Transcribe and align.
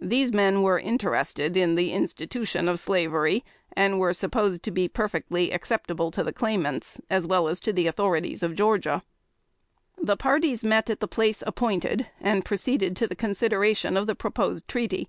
These 0.00 0.30
men 0.32 0.62
were 0.62 0.78
interested 0.78 1.56
in 1.56 1.74
the 1.74 1.90
institution 1.90 2.68
of 2.68 2.78
Slavery, 2.78 3.44
and 3.72 3.98
were 3.98 4.12
supposed 4.12 4.62
to 4.62 4.70
be 4.70 4.86
perfectly 4.86 5.50
acceptable 5.50 6.12
to 6.12 6.22
the 6.22 6.32
claimants, 6.32 7.00
as 7.10 7.26
well 7.26 7.48
as 7.48 7.58
to 7.62 7.72
the 7.72 7.88
authorities 7.88 8.44
of 8.44 8.54
Georgia. 8.54 9.02
The 10.00 10.16
parties 10.16 10.62
met 10.62 10.88
at 10.88 11.00
the 11.00 11.08
place 11.08 11.42
appointed, 11.44 12.06
and 12.20 12.44
proceeded 12.44 12.94
to 12.94 13.08
the 13.08 13.16
consideration 13.16 13.96
of 13.96 14.06
the 14.06 14.14
proposed 14.14 14.68
treaty. 14.68 15.08